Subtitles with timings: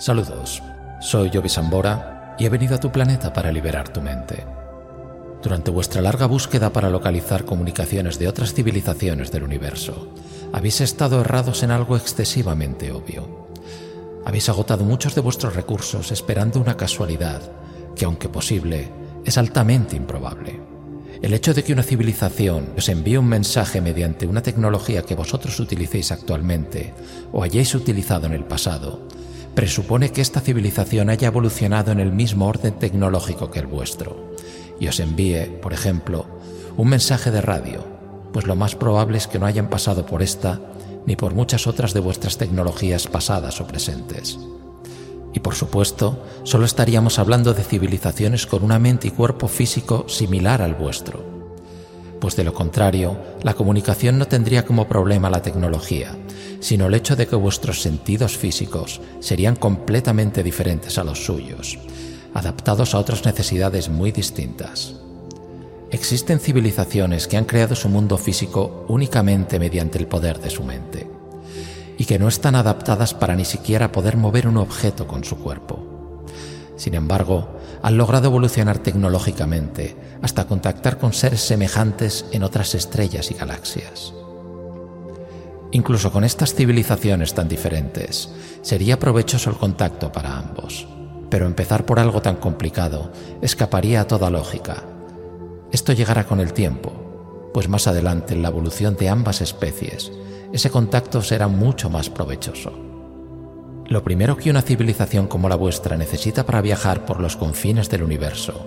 [0.00, 0.62] Saludos,
[1.02, 4.46] soy Jovi Sambora y he venido a tu planeta para liberar tu mente.
[5.42, 10.14] Durante vuestra larga búsqueda para localizar comunicaciones de otras civilizaciones del universo,
[10.54, 13.50] habéis estado errados en algo excesivamente obvio.
[14.24, 17.42] Habéis agotado muchos de vuestros recursos esperando una casualidad
[17.94, 18.88] que, aunque posible,
[19.26, 20.62] es altamente improbable.
[21.20, 25.60] El hecho de que una civilización os envíe un mensaje mediante una tecnología que vosotros
[25.60, 26.94] utilicéis actualmente
[27.32, 29.06] o hayáis utilizado en el pasado,
[29.54, 34.30] presupone que esta civilización haya evolucionado en el mismo orden tecnológico que el vuestro
[34.80, 36.26] y os envíe, por ejemplo,
[36.76, 37.84] un mensaje de radio,
[38.32, 40.60] pues lo más probable es que no hayan pasado por esta
[41.06, 44.38] ni por muchas otras de vuestras tecnologías pasadas o presentes.
[45.32, 50.62] Y por supuesto, solo estaríamos hablando de civilizaciones con una mente y cuerpo físico similar
[50.62, 51.24] al vuestro.
[52.20, 56.16] Pues de lo contrario, la comunicación no tendría como problema la tecnología,
[56.60, 61.78] sino el hecho de que vuestros sentidos físicos serían completamente diferentes a los suyos,
[62.34, 64.94] adaptados a otras necesidades muy distintas.
[65.90, 71.10] Existen civilizaciones que han creado su mundo físico únicamente mediante el poder de su mente
[71.98, 76.24] y que no están adaptadas para ni siquiera poder mover un objeto con su cuerpo.
[76.76, 83.34] Sin embargo, han logrado evolucionar tecnológicamente hasta contactar con seres semejantes en otras estrellas y
[83.34, 84.14] galaxias.
[85.72, 88.30] Incluso con estas civilizaciones tan diferentes,
[88.62, 90.86] sería provechoso el contacto para ambos,
[91.28, 94.82] pero empezar por algo tan complicado escaparía a toda lógica.
[95.70, 100.10] Esto llegará con el tiempo, pues más adelante en la evolución de ambas especies
[100.52, 102.72] ese contacto será mucho más provechoso.
[103.86, 108.02] Lo primero que una civilización como la vuestra necesita para viajar por los confines del
[108.02, 108.66] universo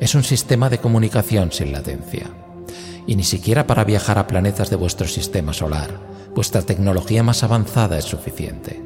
[0.00, 2.45] es un sistema de comunicación sin latencia.
[3.06, 5.90] Y ni siquiera para viajar a planetas de vuestro sistema solar,
[6.34, 8.82] vuestra tecnología más avanzada es suficiente.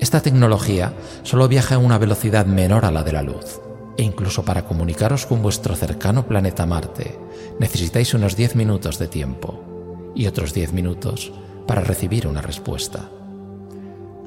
[0.00, 3.60] Esta tecnología solo viaja a una velocidad menor a la de la luz,
[3.96, 7.18] e incluso para comunicaros con vuestro cercano planeta Marte
[7.60, 11.32] necesitáis unos 10 minutos de tiempo y otros 10 minutos
[11.66, 13.08] para recibir una respuesta.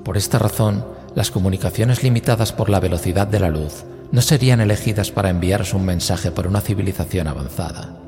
[0.03, 0.85] Por esta razón,
[1.16, 5.85] las comunicaciones limitadas por la velocidad de la luz no serían elegidas para enviaros un
[5.85, 8.00] mensaje por una civilización avanzada,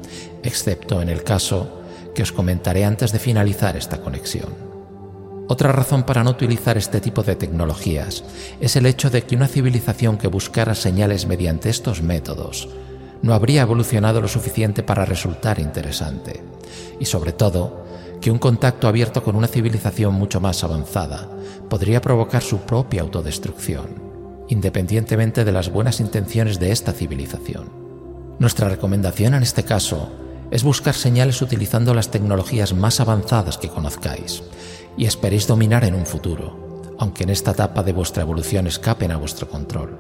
[0.44, 1.82] excepto en el caso
[2.16, 4.70] que os comentaré antes de finalizar esta conexión.
[5.48, 8.24] Otra razón para no utilizar este tipo de tecnologías
[8.60, 12.70] es el hecho de que una civilización que buscara señales mediante estos métodos
[13.22, 16.44] no habría evolucionado lo suficiente para resultar interesante,
[17.00, 17.86] y sobre todo,
[18.22, 21.28] que un contacto abierto con una civilización mucho más avanzada
[21.70, 24.09] podría provocar su propia autodestrucción,
[24.50, 27.70] independientemente de las buenas intenciones de esta civilización.
[28.40, 30.12] Nuestra recomendación en este caso
[30.52, 34.44] es buscar señales utilizando las tecnologías más avanzadas que conozcáis
[34.98, 39.18] y esperéis dominar en un futuro, aunque en esta etapa de vuestra evolución escapen a
[39.18, 39.98] vuestro control.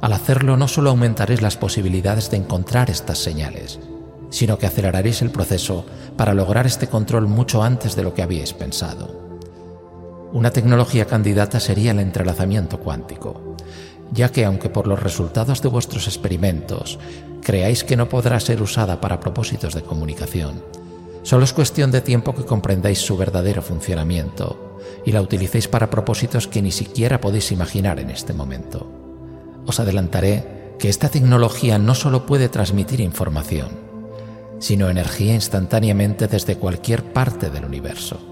[0.00, 3.80] Al hacerlo no solo aumentaréis las posibilidades de encontrar estas señales,
[4.30, 5.84] sino que aceleraréis el proceso
[6.16, 9.29] para lograr este control mucho antes de lo que habíais pensado.
[10.32, 13.56] Una tecnología candidata sería el entrelazamiento cuántico,
[14.12, 17.00] ya que aunque por los resultados de vuestros experimentos
[17.42, 20.62] creáis que no podrá ser usada para propósitos de comunicación,
[21.24, 26.46] solo es cuestión de tiempo que comprendáis su verdadero funcionamiento y la utilicéis para propósitos
[26.46, 28.88] que ni siquiera podéis imaginar en este momento.
[29.66, 33.70] Os adelantaré que esta tecnología no solo puede transmitir información,
[34.60, 38.29] sino energía instantáneamente desde cualquier parte del universo.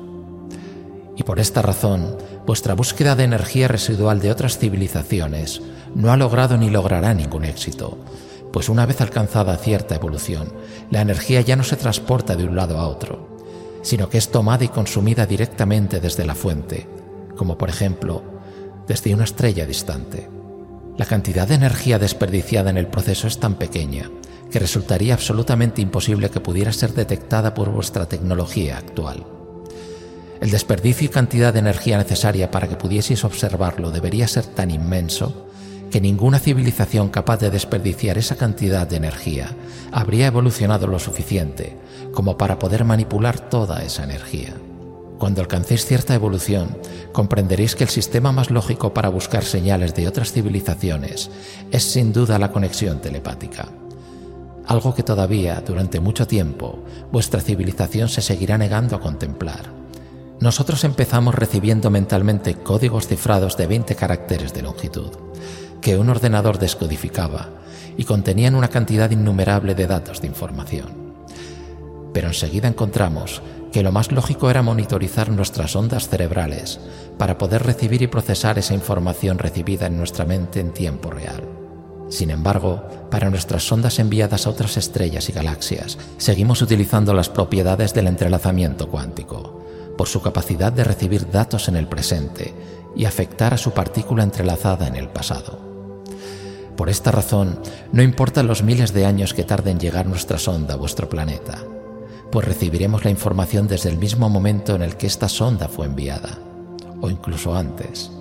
[1.18, 5.60] Y por esta razón, vuestra búsqueda de energía residual de otras civilizaciones
[5.96, 7.98] no ha logrado ni logrará ningún éxito,
[8.52, 10.52] pues una vez alcanzada cierta evolución,
[10.92, 13.36] la energía ya no se transporta de un lado a otro,
[13.82, 16.86] sino que es tomada y consumida directamente desde la fuente,
[17.36, 18.22] como por ejemplo
[18.86, 20.30] desde una estrella distante.
[20.96, 24.08] La cantidad de energía desperdiciada en el proceso es tan pequeña
[24.52, 29.26] que resultaría absolutamente imposible que pudiera ser detectada por vuestra tecnología actual.
[30.40, 35.46] El desperdicio y cantidad de energía necesaria para que pudieseis observarlo debería ser tan inmenso
[35.90, 39.48] que ninguna civilización capaz de desperdiciar esa cantidad de energía
[39.90, 41.76] habría evolucionado lo suficiente
[42.12, 44.54] como para poder manipular toda esa energía.
[45.18, 46.78] Cuando alcancéis cierta evolución,
[47.12, 51.30] comprenderéis que el sistema más lógico para buscar señales de otras civilizaciones
[51.72, 53.68] es sin duda la conexión telepática
[54.68, 56.78] algo que todavía durante mucho tiempo
[57.10, 59.87] vuestra civilización se seguirá negando a contemplar.
[60.40, 65.10] Nosotros empezamos recibiendo mentalmente códigos cifrados de 20 caracteres de longitud,
[65.80, 67.48] que un ordenador descodificaba
[67.96, 71.08] y contenían una cantidad innumerable de datos de información.
[72.12, 73.42] Pero enseguida encontramos
[73.72, 76.78] que lo más lógico era monitorizar nuestras ondas cerebrales
[77.18, 81.42] para poder recibir y procesar esa información recibida en nuestra mente en tiempo real.
[82.10, 87.92] Sin embargo, para nuestras sondas enviadas a otras estrellas y galaxias, seguimos utilizando las propiedades
[87.92, 89.57] del entrelazamiento cuántico,
[89.98, 92.54] por su capacidad de recibir datos en el presente
[92.96, 95.58] y afectar a su partícula entrelazada en el pasado.
[96.76, 97.60] Por esta razón,
[97.92, 101.58] no importa los miles de años que tarde en llegar nuestra sonda a vuestro planeta,
[102.30, 106.38] pues recibiremos la información desde el mismo momento en el que esta sonda fue enviada,
[107.00, 108.12] o incluso antes,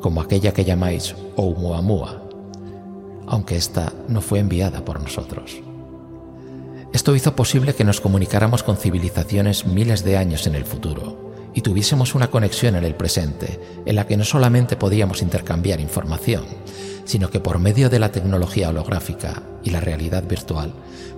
[0.00, 2.22] como aquella que llamáis Oumuamua,
[3.26, 5.62] aunque esta no fue enviada por nosotros.
[6.92, 11.62] Esto hizo posible que nos comunicáramos con civilizaciones miles de años en el futuro y
[11.62, 16.44] tuviésemos una conexión en el presente en la que no solamente podíamos intercambiar información,
[17.04, 20.74] sino que por medio de la tecnología holográfica y la realidad virtual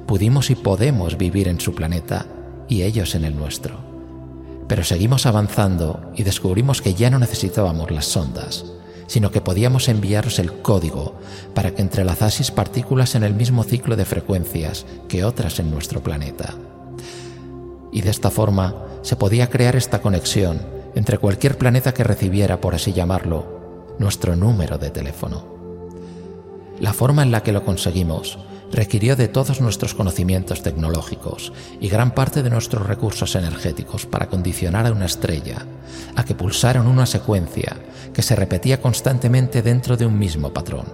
[0.07, 2.27] pudimos y podemos vivir en su planeta
[2.69, 3.79] y ellos en el nuestro.
[4.69, 8.65] Pero seguimos avanzando y descubrimos que ya no necesitábamos las sondas,
[9.09, 11.17] sino que podíamos enviaros el código
[11.55, 16.55] para que entrelazaseis partículas en el mismo ciclo de frecuencias que otras en nuestro planeta.
[17.91, 20.61] Y de esta forma se podía crear esta conexión
[20.95, 25.59] entre cualquier planeta que recibiera, por así llamarlo, nuestro número de teléfono.
[26.79, 28.39] La forma en la que lo conseguimos
[28.73, 34.87] requirió de todos nuestros conocimientos tecnológicos y gran parte de nuestros recursos energéticos para condicionar
[34.87, 35.65] a una estrella
[36.17, 37.77] a que pulsara en una secuencia
[38.13, 40.87] que se repetía constantemente dentro de un mismo patrón.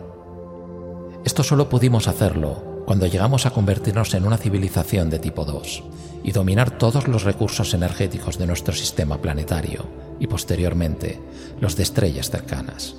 [1.25, 5.82] Esto solo pudimos hacerlo cuando llegamos a convertirnos en una civilización de tipo 2
[6.23, 9.87] y dominar todos los recursos energéticos de nuestro sistema planetario
[10.20, 11.20] y posteriormente
[11.61, 12.94] los de estrellas cercanas.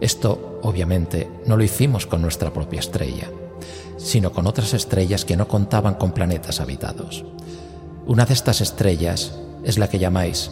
[0.00, 3.28] Esto, obviamente, no lo hicimos con nuestra propia estrella,
[4.02, 7.24] sino con otras estrellas que no contaban con planetas habitados.
[8.06, 10.50] Una de estas estrellas es la que llamáis